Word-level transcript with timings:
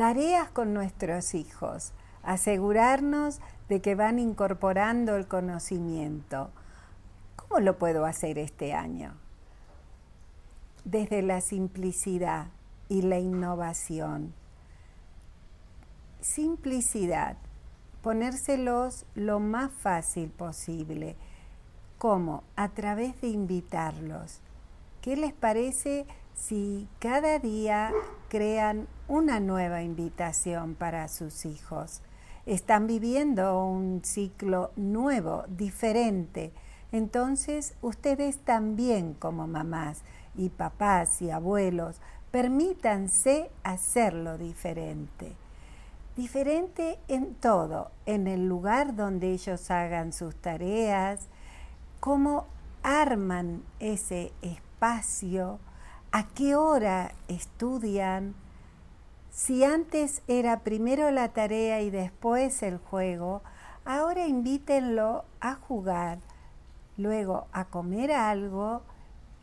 tareas 0.00 0.48
con 0.48 0.72
nuestros 0.72 1.34
hijos, 1.34 1.92
asegurarnos 2.22 3.38
de 3.68 3.82
que 3.82 3.94
van 3.94 4.18
incorporando 4.18 5.14
el 5.14 5.28
conocimiento. 5.28 6.48
¿Cómo 7.36 7.60
lo 7.60 7.76
puedo 7.76 8.06
hacer 8.06 8.38
este 8.38 8.72
año? 8.72 9.12
Desde 10.86 11.20
la 11.20 11.42
simplicidad 11.42 12.46
y 12.88 13.02
la 13.02 13.18
innovación. 13.18 14.32
Simplicidad, 16.22 17.36
ponérselos 18.02 19.04
lo 19.14 19.38
más 19.38 19.70
fácil 19.70 20.30
posible. 20.30 21.14
¿Cómo? 21.98 22.42
A 22.56 22.70
través 22.70 23.20
de 23.20 23.28
invitarlos. 23.28 24.40
¿Qué 25.02 25.14
les 25.18 25.34
parece 25.34 26.06
si 26.40 26.88
cada 26.98 27.38
día 27.38 27.92
crean 28.28 28.88
una 29.08 29.40
nueva 29.40 29.82
invitación 29.82 30.74
para 30.74 31.06
sus 31.08 31.44
hijos? 31.44 32.00
Están 32.46 32.86
viviendo 32.86 33.62
un 33.64 34.02
ciclo 34.02 34.72
nuevo, 34.76 35.44
diferente. 35.48 36.52
Entonces, 36.92 37.74
ustedes 37.82 38.38
también 38.38 39.14
como 39.14 39.46
mamás 39.46 40.02
y 40.34 40.48
papás 40.48 41.20
y 41.20 41.30
abuelos, 41.30 42.00
permítanse 42.30 43.50
hacerlo 43.62 44.38
diferente 44.38 45.36
diferente 46.16 46.98
en 47.08 47.34
todo, 47.34 47.92
en 48.04 48.26
el 48.26 48.46
lugar 48.46 48.94
donde 48.94 49.32
ellos 49.32 49.70
hagan 49.70 50.12
sus 50.12 50.34
tareas, 50.34 51.28
cómo 51.98 52.46
arman 52.82 53.62
ese 53.78 54.32
espacio, 54.42 55.60
a 56.12 56.26
qué 56.26 56.56
hora 56.56 57.12
estudian. 57.28 58.34
Si 59.30 59.64
antes 59.64 60.22
era 60.26 60.60
primero 60.60 61.10
la 61.10 61.28
tarea 61.32 61.82
y 61.82 61.90
después 61.90 62.62
el 62.62 62.78
juego, 62.78 63.42
ahora 63.84 64.26
invítenlo 64.26 65.24
a 65.40 65.54
jugar, 65.54 66.18
luego 66.96 67.46
a 67.52 67.66
comer 67.66 68.12
algo 68.12 68.82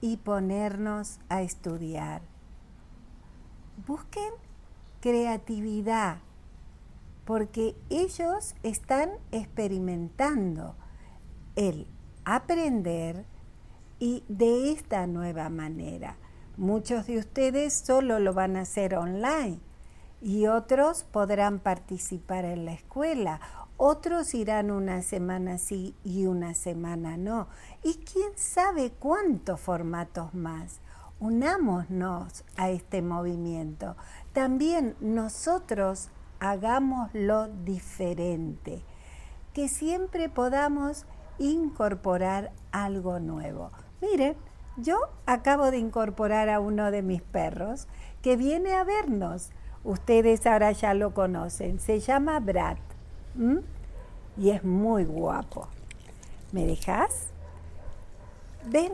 y 0.00 0.18
ponernos 0.18 1.18
a 1.28 1.42
estudiar. 1.42 2.22
Busquen 3.86 4.32
creatividad 5.00 6.18
porque 7.24 7.74
ellos 7.90 8.54
están 8.62 9.10
experimentando 9.32 10.74
el 11.56 11.86
aprender 12.24 13.24
y 13.98 14.24
de 14.28 14.72
esta 14.72 15.06
nueva 15.06 15.48
manera. 15.48 16.16
Muchos 16.56 17.06
de 17.06 17.18
ustedes 17.18 17.72
solo 17.72 18.18
lo 18.18 18.34
van 18.34 18.56
a 18.56 18.62
hacer 18.62 18.94
online 18.94 19.58
y 20.20 20.46
otros 20.46 21.04
podrán 21.04 21.58
participar 21.58 22.44
en 22.44 22.66
la 22.66 22.72
escuela, 22.72 23.40
otros 23.78 24.34
irán 24.34 24.70
una 24.70 25.02
semana 25.02 25.58
sí 25.58 25.96
y 26.04 26.26
una 26.26 26.54
semana 26.54 27.16
no. 27.16 27.48
Y 27.82 27.94
quién 28.04 28.32
sabe 28.36 28.92
cuántos 28.92 29.60
formatos 29.60 30.34
más. 30.34 30.80
Unámonos 31.18 32.44
a 32.56 32.70
este 32.70 33.00
movimiento. 33.00 33.96
También 34.32 34.94
nosotros 35.00 36.10
hagámoslo 36.38 37.48
diferente, 37.64 38.84
que 39.54 39.68
siempre 39.68 40.28
podamos 40.28 41.06
incorporar 41.38 42.52
algo 42.72 43.20
nuevo. 43.20 43.70
Miren, 44.00 44.36
yo 44.76 45.08
acabo 45.26 45.70
de 45.70 45.78
incorporar 45.78 46.48
a 46.48 46.60
uno 46.60 46.90
de 46.90 47.02
mis 47.02 47.22
perros 47.22 47.86
que 48.22 48.36
viene 48.36 48.74
a 48.74 48.84
vernos. 48.84 49.50
Ustedes 49.84 50.46
ahora 50.46 50.72
ya 50.72 50.94
lo 50.94 51.12
conocen. 51.12 51.80
Se 51.80 52.00
llama 52.00 52.40
Brad. 52.40 52.78
Y 54.36 54.50
es 54.50 54.64
muy 54.64 55.04
guapo. 55.04 55.68
¿Me 56.52 56.64
dejas? 56.66 57.26
Ven, 58.66 58.92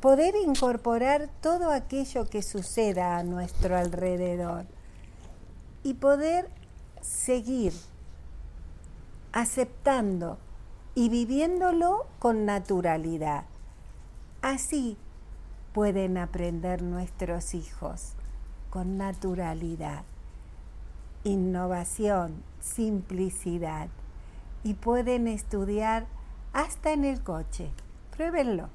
poder 0.00 0.34
incorporar 0.36 1.28
todo 1.40 1.70
aquello 1.70 2.28
que 2.28 2.42
suceda 2.42 3.16
a 3.16 3.22
nuestro 3.22 3.76
alrededor 3.76 4.66
y 5.82 5.94
poder 5.94 6.50
seguir 7.00 7.72
aceptando 9.32 10.38
y 10.94 11.08
viviéndolo 11.08 12.06
con 12.18 12.44
naturalidad. 12.44 13.44
Así 14.42 14.96
pueden 15.74 16.18
aprender 16.18 16.82
nuestros 16.82 17.52
hijos 17.52 18.12
con 18.70 18.96
naturalidad, 18.96 20.04
innovación, 21.24 22.44
simplicidad 22.60 23.88
y 24.62 24.74
pueden 24.74 25.26
estudiar 25.26 26.06
hasta 26.52 26.92
en 26.92 27.04
el 27.04 27.20
coche. 27.22 27.70
Pruébenlo. 28.16 28.68